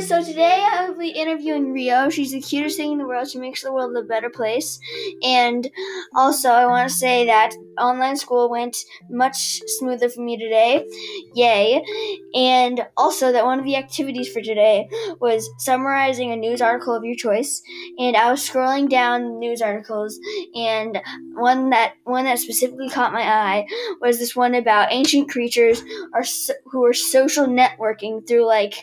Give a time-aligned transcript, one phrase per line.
[0.00, 2.08] guys, so today I'll be interviewing Rio.
[2.08, 3.28] She's the cutest thing in the world.
[3.28, 4.78] She makes the world a better place.
[5.22, 5.68] And
[6.14, 8.76] also, I want to say that online school went
[9.10, 10.86] much smoother for me today.
[11.34, 11.84] Yay.
[12.34, 14.88] And also, that one of the activities for today
[15.20, 17.62] was summarizing a news article of your choice.
[17.98, 20.18] And I was scrolling down news articles,
[20.54, 21.00] and
[21.34, 23.66] one that one that specifically caught my eye
[24.00, 25.82] was this one about ancient creatures
[26.14, 26.24] are
[26.64, 28.74] who are social networking through like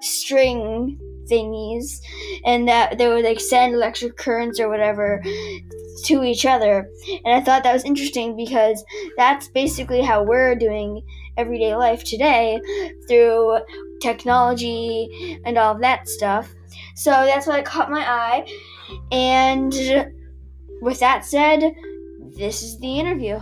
[0.00, 0.57] string
[1.30, 2.00] thingies
[2.44, 5.22] and that they would like send electric currents or whatever
[6.04, 6.88] to each other.
[7.24, 8.84] And I thought that was interesting because
[9.16, 11.02] that's basically how we're doing
[11.36, 12.60] everyday life today
[13.08, 13.58] through
[14.00, 16.52] technology and all of that stuff.
[16.96, 18.48] So that's what caught my eye.
[19.12, 19.72] And
[20.80, 21.74] with that said,
[22.36, 23.38] this is the interview.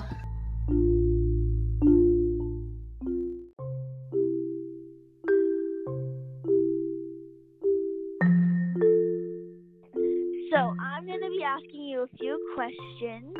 [12.98, 13.34] Questions.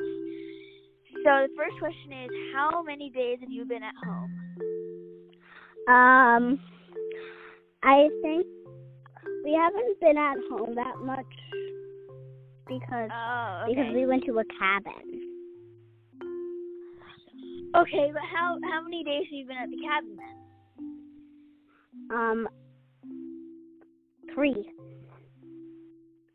[1.24, 4.30] So the first question is, how many days have you been at home?
[5.88, 6.60] Um,
[7.82, 8.46] I think
[9.44, 11.24] we haven't been at home that much
[12.66, 13.74] because Oh, okay.
[13.74, 15.22] because we went to a cabin.
[17.76, 22.18] Okay, but how how many days have you been at the cabin then?
[22.18, 22.48] Um,
[24.34, 24.70] three.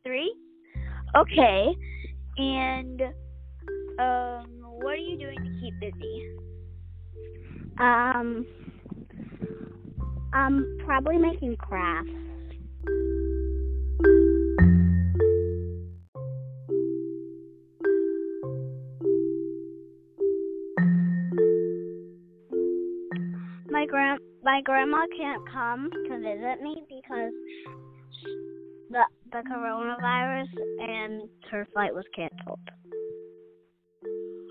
[0.04, 0.34] Three.
[1.16, 1.76] Okay,
[2.38, 3.02] and
[4.00, 4.46] um,
[4.82, 6.30] what are you doing to keep busy?
[7.80, 8.46] Um,
[10.34, 12.09] um, probably making crafts.
[23.70, 27.32] My grand my grandma can't come to visit me because
[29.31, 30.47] the coronavirus
[30.80, 32.59] and her flight was canceled.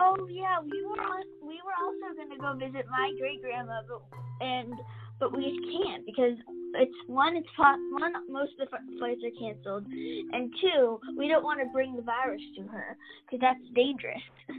[0.00, 4.00] Oh yeah, we were on, we were also gonna go visit my great grandma, but
[4.40, 4.72] and
[5.18, 5.52] but we
[5.84, 6.36] can't because
[6.74, 11.60] it's one it's one most of the flights are canceled, and two we don't want
[11.60, 14.22] to bring the virus to her because that's dangerous.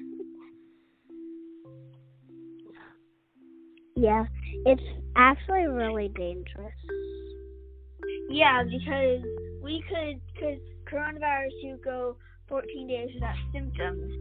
[3.95, 4.25] Yeah,
[4.65, 4.81] it's
[5.15, 6.73] actually really dangerous.
[8.29, 9.21] yeah, because
[9.71, 10.59] we could because
[10.91, 12.17] coronavirus you go
[12.49, 14.11] 14 days without symptoms.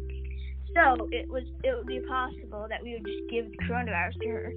[0.75, 4.29] So it was it would be possible that we would just give the coronavirus to
[4.29, 4.53] her,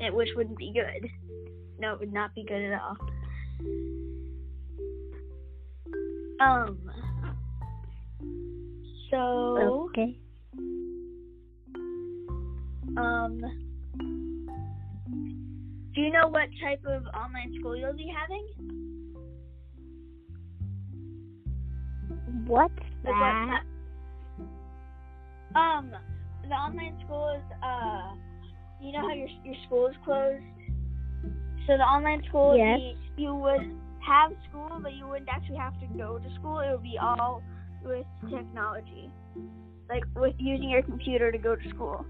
[0.00, 1.10] and which wouldn't be good.
[1.78, 2.96] No, it would not be good at all.
[6.40, 6.78] Um.
[9.10, 10.18] So Okay.
[12.98, 13.40] um.
[15.94, 18.67] Do you know what type of online school you'll be having?
[22.48, 23.62] What's what that?
[25.54, 25.90] Um,
[26.42, 28.14] the online school is uh,
[28.80, 30.42] you know how your your school is closed.
[31.66, 32.78] So the online school, Yes.
[32.78, 33.60] be, you would
[34.00, 36.60] have school, but you wouldn't actually have to go to school.
[36.60, 37.42] It would be all
[37.84, 39.10] with technology,
[39.90, 42.06] like with using your computer to go to school.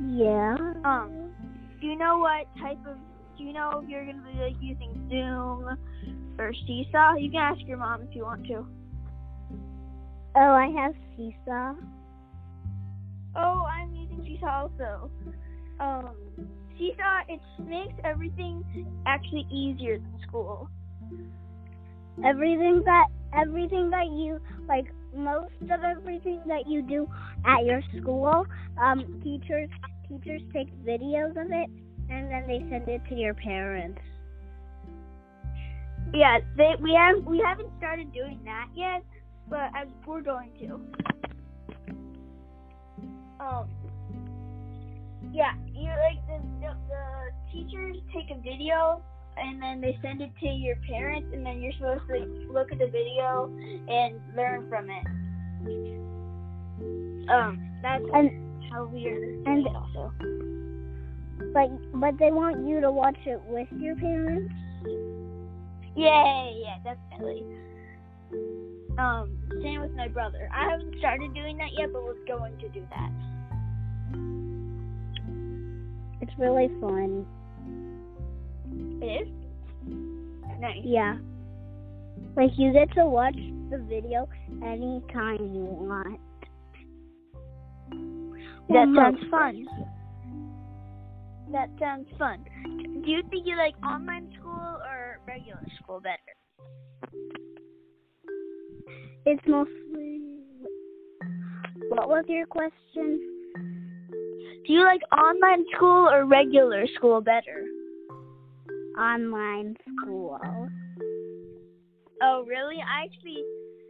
[0.00, 0.56] Yeah.
[0.84, 1.30] Um,
[1.80, 2.96] do you know what type of?
[3.40, 5.78] You know if you're gonna be like using Zoom
[6.38, 7.14] or Seesaw?
[7.14, 8.66] You can ask your mom if you want to.
[10.36, 11.72] Oh, I have Seesaw.
[13.34, 15.10] Oh, I'm using Seesaw also.
[15.80, 16.14] Um,
[16.76, 18.62] Seesaw it makes everything
[19.06, 20.68] actually easier than school.
[22.22, 27.08] Everything that everything that you like most of everything that you do
[27.46, 28.46] at your school,
[28.78, 29.70] um, teachers
[30.06, 31.70] teachers take videos of it
[32.10, 34.00] and then they send it to your parents.
[36.12, 39.04] Yeah, they we have we haven't started doing that yet,
[39.48, 40.80] but as we're going to.
[43.44, 43.68] Um.
[45.32, 47.02] Yeah, you like the, the the
[47.52, 49.00] teachers take a video
[49.36, 52.78] and then they send it to your parents, and then you're supposed to look at
[52.78, 53.46] the video
[53.88, 55.06] and learn from it.
[57.30, 60.12] Um, that's And how we are and- also.
[61.52, 64.52] But but they want you to watch it with your parents.
[65.96, 67.44] Yeah, yeah, definitely.
[68.98, 70.48] Um, same with my brother.
[70.54, 73.10] I haven't started doing that yet, but we're going to do that.
[76.20, 77.26] It's really fun.
[79.02, 79.28] It is?
[80.60, 80.76] Nice.
[80.84, 81.16] Yeah.
[82.36, 83.36] Like you get to watch
[83.70, 84.28] the video
[84.62, 86.20] anytime you want.
[88.68, 89.66] That Well, sounds fun.
[91.52, 92.44] That sounds fun.
[93.04, 96.34] do you think you like online school or regular school better?
[99.26, 100.20] It's mostly.
[101.88, 103.20] What was your question?
[104.66, 107.64] Do you like online school or regular school better?
[108.98, 110.38] Online school.
[112.22, 112.76] Oh, really?
[112.76, 113.42] I actually,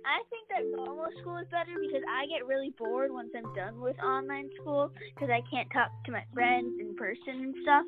[0.05, 3.81] I think that normal school is better because I get really bored once I'm done
[3.81, 7.85] with online school because I can't talk to my friends in person and stuff.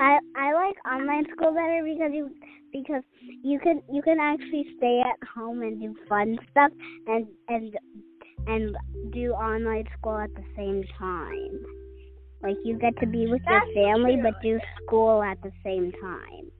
[0.00, 2.30] I I like online school better because you
[2.72, 3.02] because
[3.42, 6.70] you can you can actually stay at home and do fun stuff
[7.06, 7.76] and and
[8.46, 8.76] and
[9.12, 11.64] do online school at the same time.
[12.42, 14.22] Like you get to be with That's your family true.
[14.22, 16.50] but do school at the same time.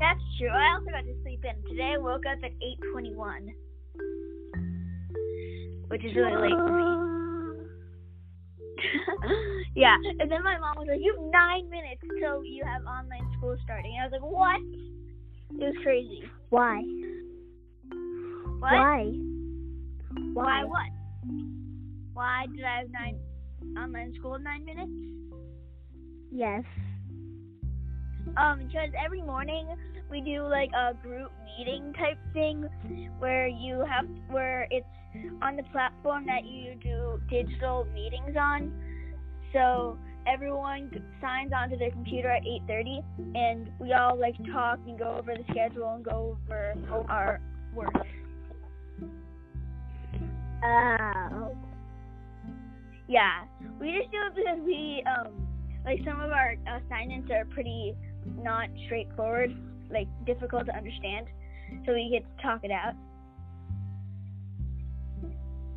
[0.00, 0.48] That's true.
[0.48, 1.62] I also got to sleep in.
[1.68, 2.52] Today I woke up at
[2.96, 3.52] 8:21,
[5.88, 6.88] which is really late for me.
[9.76, 13.30] yeah, and then my mom was like, "You have nine minutes till you have online
[13.36, 14.60] school starting." And I was like, "What?"
[15.60, 16.22] It was crazy.
[16.48, 16.80] Why?
[18.58, 18.72] What?
[18.72, 19.04] Why?
[20.32, 20.90] Why what?
[22.14, 23.18] Why did I have nine
[23.76, 24.92] online school in nine minutes?
[26.32, 26.64] Yes.
[28.36, 29.68] Um, because every morning
[30.10, 32.68] we do like a group meeting type thing
[33.18, 34.86] where you have where it's
[35.42, 38.72] on the platform that you do digital meetings on.
[39.52, 40.90] So everyone
[41.20, 43.02] signs onto their computer at 8:30,
[43.34, 46.74] and we all like talk and go over the schedule and go over
[47.08, 47.40] our
[47.74, 47.94] work.
[50.62, 51.56] Oh.
[53.08, 53.44] Yeah,
[53.80, 55.32] we just do it because we um
[55.84, 57.94] like some of our assignments are pretty
[58.42, 59.50] not straightforward,
[59.90, 61.26] like difficult to understand,
[61.86, 62.94] so we get to talk it out.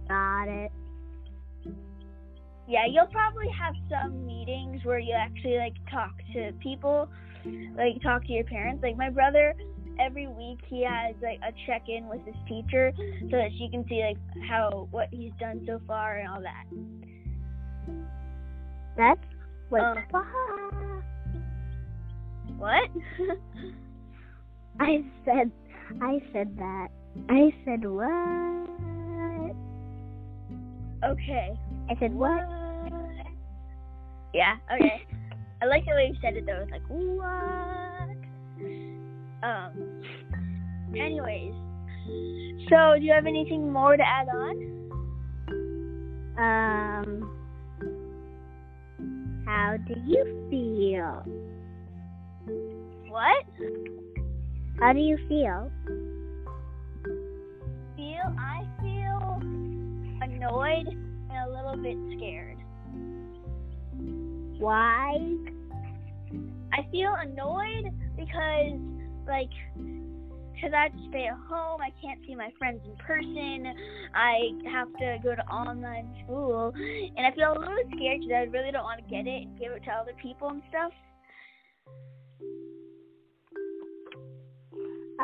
[0.07, 0.71] Got it.
[2.67, 7.09] Yeah, you'll probably have some meetings where you actually like talk to people,
[7.77, 8.81] like talk to your parents.
[8.81, 9.53] Like my brother,
[9.99, 13.85] every week he has like a check in with his teacher so that she can
[13.87, 14.17] see like
[14.47, 16.63] how what he's done so far and all that.
[18.95, 19.19] That's
[19.69, 19.81] wait.
[19.81, 21.03] Um,
[22.63, 22.89] What?
[24.79, 25.51] I said
[26.01, 26.87] I said that.
[27.27, 28.07] I said what?
[31.03, 31.59] okay.
[31.89, 32.39] I said what?
[34.33, 35.05] Yeah, okay.
[35.61, 36.61] I like the way you said it though.
[36.61, 38.15] It's like what?
[39.43, 40.01] Um.
[40.95, 41.53] Anyways,
[42.69, 44.55] so do you have anything more to add on?
[46.39, 47.29] Um
[49.45, 51.42] How do you feel?
[53.13, 53.45] What?
[54.79, 55.69] How do you feel?
[57.95, 58.33] Feel?
[58.39, 59.39] I feel
[60.19, 62.57] annoyed and a little bit scared.
[64.57, 65.19] Why?
[66.73, 68.81] I feel annoyed because,
[69.27, 69.53] like,
[70.55, 71.81] because I have to stay at home.
[71.81, 73.75] I can't see my friends in person.
[74.15, 76.73] I have to go to online school.
[77.15, 79.59] And I feel a little scared because I really don't want to get it and
[79.59, 80.91] give it to other people and stuff.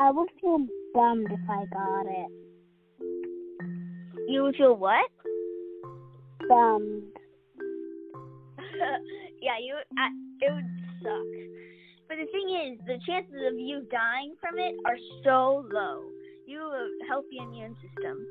[0.00, 2.32] I would feel bummed if I got it.
[4.28, 5.10] You would feel what?
[6.48, 7.02] Bummed.
[9.42, 9.76] yeah, you.
[9.98, 10.08] I,
[10.40, 10.64] it would
[11.02, 11.28] suck.
[12.08, 16.00] But the thing is, the chances of you dying from it are so low.
[16.46, 18.26] You have a healthy immune system.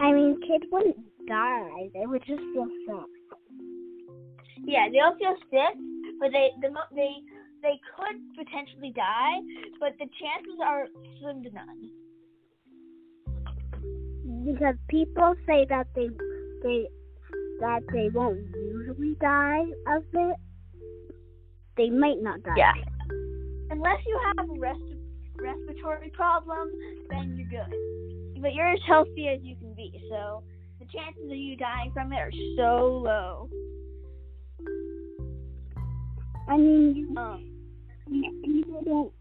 [0.00, 1.88] I mean, kids wouldn't die.
[1.94, 3.08] They would just feel sick.
[4.66, 5.78] Yeah, they'll feel sick,
[6.20, 7.24] but they the they
[7.62, 9.38] they could potentially die,
[9.80, 10.86] but the chances are
[11.20, 11.90] slim to none.
[14.44, 16.08] Because people say that they
[16.62, 16.88] they
[17.60, 20.36] that they won't usually die of it.
[21.76, 22.54] They might not die.
[22.56, 22.72] Yeah.
[23.70, 24.96] Unless you have a res-
[25.36, 26.70] respiratory problem,
[27.08, 28.42] then you're good.
[28.42, 30.42] But you're as healthy as you can be, so
[30.80, 33.48] the chances of you dying from it are so low.
[36.48, 37.51] I mean, you, Um,
[38.08, 39.12] people don't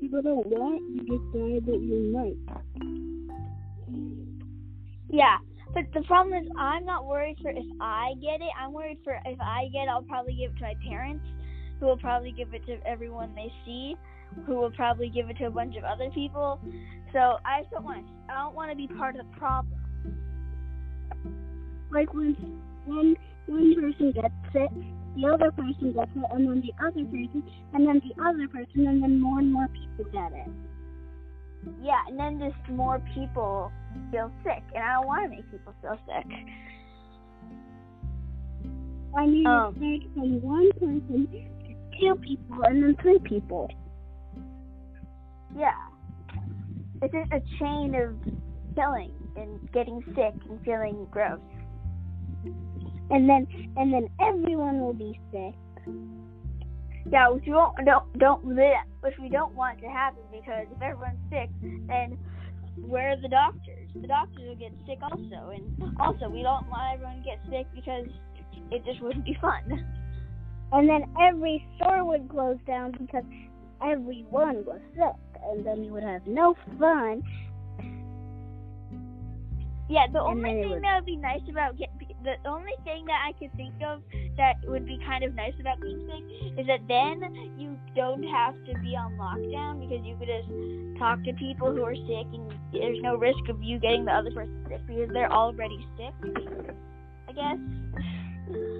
[0.00, 2.36] people don't want you to die, but you're might.
[5.08, 5.36] yeah.
[5.72, 8.50] But the problem is, I'm not worried for if I get it.
[8.58, 11.24] I'm worried for if I get it, I'll probably give it to my parents,
[11.78, 13.94] who will probably give it to everyone they see,
[14.46, 16.60] who will probably give it to a bunch of other people.
[17.12, 18.04] So I just don't want.
[18.28, 19.78] I don't want to be part of the problem.
[21.92, 22.34] Like when
[22.86, 24.70] one one person gets it,
[25.16, 27.42] the other person gets it, and then the other person,
[27.74, 30.48] and then the other person, and then more and more people get it.
[31.82, 33.70] Yeah, and then just more people
[34.10, 36.26] feel sick, and I don't want to make people feel sick.
[39.16, 39.74] I mean, Um.
[39.76, 43.68] it starts from one person to two people and then three people.
[45.56, 45.74] Yeah.
[47.02, 48.14] It's a, a chain of
[48.74, 51.40] killing and getting sick and feeling gross.
[53.10, 55.54] And then and then everyone will be sick.
[57.10, 58.44] Yeah, which we won't, don't don't
[59.00, 61.50] which we don't want to happen because if everyone's sick,
[61.88, 62.16] then
[62.76, 63.88] where are the doctors?
[63.94, 67.66] The doctors will get sick also, and also we don't want everyone to get sick
[67.74, 68.06] because
[68.70, 69.84] it just wouldn't be fun.
[70.72, 73.24] And then every store would close down because
[73.82, 75.42] everyone was sick.
[75.42, 77.22] And then you would have no fun.
[79.88, 81.89] Yeah, the And only thing would- that would be nice about get
[82.24, 84.02] the only thing that I could think of
[84.36, 87.20] that would be kind of nice about being sick is that then
[87.58, 90.48] you don't have to be on lockdown because you could just
[90.98, 94.30] talk to people who are sick and there's no risk of you getting the other
[94.30, 96.12] person sick because they're already sick.
[97.28, 97.58] I guess.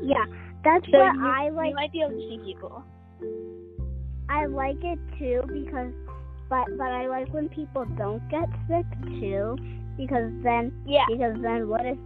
[0.02, 0.24] Yeah,
[0.64, 1.68] that's So what you, I like.
[1.70, 2.84] you might be able to see people.
[4.28, 5.92] I like it too because,
[6.48, 8.86] but but I like when people don't get sick
[9.20, 9.56] too
[9.96, 11.04] because then Yeah.
[11.08, 11.98] because then what if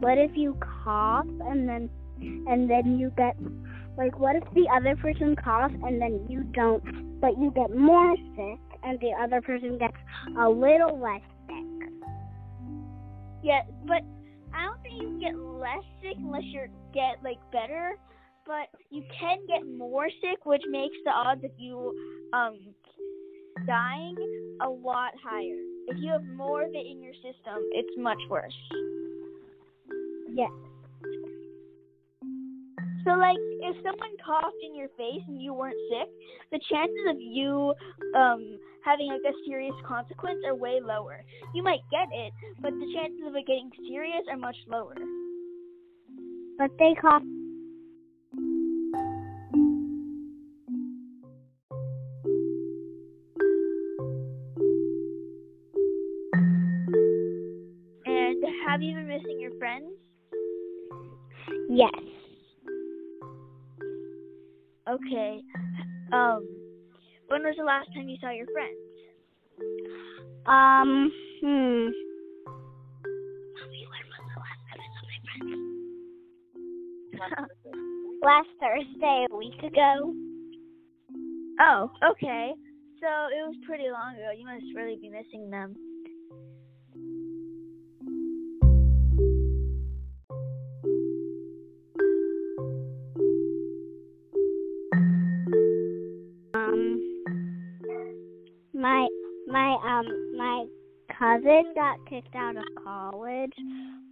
[0.00, 3.36] what if you cough and then and then you get
[3.96, 8.14] like what if the other person coughs and then you don't but you get more
[8.36, 9.96] sick and the other person gets
[10.38, 11.90] a little less sick.
[13.42, 14.02] Yeah, but
[14.54, 17.98] I don't think you get less sick unless you get like better.
[18.46, 21.92] But you can get more sick, which makes the odds of you
[22.32, 22.58] um
[23.66, 24.16] dying
[24.62, 25.60] a lot higher.
[25.88, 28.54] If you have more of it in your system, it's much worse.
[30.36, 30.50] Yes.
[33.04, 36.10] So like if someone coughed in your face and you weren't sick,
[36.52, 37.72] the chances of you
[38.14, 41.24] um having like a serious consequence are way lower.
[41.54, 44.94] You might get it, but the chances of it getting serious are much lower.
[46.58, 47.22] But they cough
[58.04, 59.96] And have you been missing your friends?
[61.68, 61.90] Yes.
[64.88, 65.40] Okay.
[66.12, 66.46] Um,
[67.28, 68.78] when was the last time you saw your friends?
[70.46, 71.10] Um
[71.42, 71.88] hmm.
[78.22, 80.14] Last Thursday a week ago.
[81.60, 82.52] oh, okay.
[83.00, 84.30] So it was pretty long ago.
[84.36, 85.74] You must really be missing them.
[99.96, 100.64] Um my
[101.18, 103.52] cousin got kicked out of college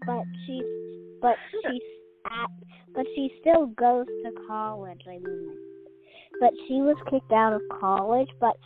[0.07, 0.63] but she
[1.21, 1.83] but she's
[2.27, 2.49] at
[2.95, 5.55] but she still goes to college i mean
[6.41, 8.57] but she was kicked out of college but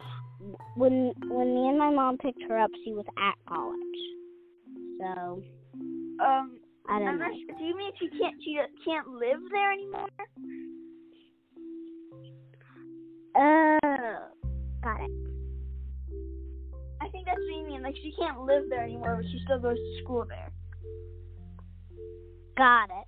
[0.77, 3.79] when when me and my mom picked her up she was at college
[5.01, 5.43] so
[6.21, 6.59] Um,
[6.89, 7.55] i don't not know.
[7.59, 10.09] Do you mean she can't she can't live there anymore?
[13.37, 14.19] oh
[14.83, 15.38] got it
[17.09, 17.83] I think that's what you mean.
[17.83, 20.51] Like she can't live there anymore, but she still goes to school there.
[22.57, 23.07] got it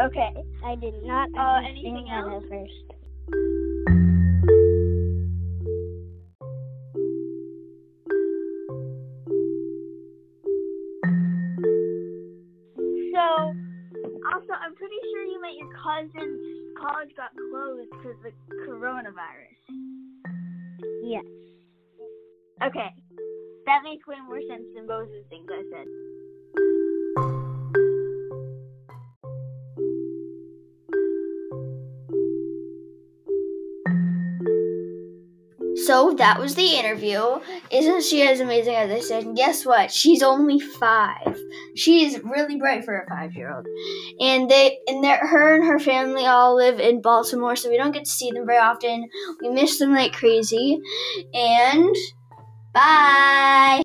[0.00, 0.34] Okay.
[0.64, 2.42] i did not Uh, understand anything that else?
[2.44, 2.87] at first
[23.98, 25.86] Makes way more sense than both of the things I said.
[35.84, 37.40] So that was the interview.
[37.72, 39.24] Isn't she as amazing as I said?
[39.24, 39.90] And guess what?
[39.90, 41.36] She's only five.
[41.74, 43.66] She is really bright for a five-year-old.
[44.20, 47.90] And they and their her and her family all live in Baltimore, so we don't
[47.90, 49.08] get to see them very often.
[49.40, 50.78] We miss them like crazy.
[51.34, 51.96] And
[52.72, 53.82] bye.